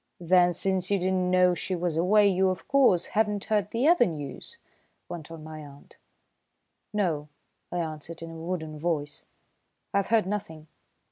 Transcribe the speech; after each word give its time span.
"Then, 0.19 0.51
since 0.55 0.89
you 0.89 0.97
did 0.97 1.11
not 1.11 1.29
know 1.29 1.53
she 1.53 1.75
was 1.75 1.95
away, 1.95 2.27
you, 2.27 2.49
of 2.49 2.67
course, 2.67 3.05
have 3.13 3.27
not 3.27 3.43
heard 3.43 3.69
the 3.69 3.87
other 3.87 4.07
news?" 4.07 4.57
went 5.07 5.29
on 5.29 5.43
my 5.43 5.59
aunt. 5.59 5.97
"No," 6.91 7.29
I 7.71 7.77
answered 7.77 8.23
in 8.23 8.31
a 8.31 8.35
wooden 8.35 8.79
voice. 8.79 9.25
"I've 9.93 10.07
heard 10.07 10.25
nothing." 10.25 10.65